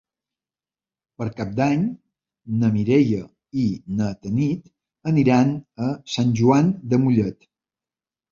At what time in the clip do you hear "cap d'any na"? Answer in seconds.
1.39-2.71